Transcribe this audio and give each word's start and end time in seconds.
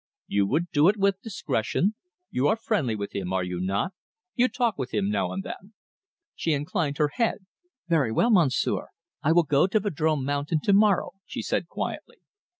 "You 0.25 0.47
would 0.47 0.71
do 0.71 0.87
it 0.89 0.97
with 0.97 1.21
discretion. 1.21 1.93
You 2.31 2.47
are 2.47 2.55
friendly 2.55 2.95
with 2.95 3.13
him, 3.15 3.31
are 3.31 3.43
you 3.43 3.59
not? 3.61 3.93
you 4.33 4.47
talk 4.47 4.75
with 4.79 4.91
him 4.95 5.11
now 5.11 5.31
and 5.31 5.43
then?" 5.43 5.73
She 6.33 6.53
inclined 6.53 6.97
her 6.97 7.09
head. 7.09 7.45
"Very 7.87 8.11
well, 8.11 8.31
Monsieur. 8.31 8.87
I 9.21 9.31
will 9.31 9.43
go 9.43 9.67
to 9.67 9.79
Vadrome 9.79 10.25
Mountain 10.25 10.61
to 10.63 10.73
morrow," 10.73 11.11
she 11.27 11.43
said 11.43 11.67
quietly. 11.67 12.17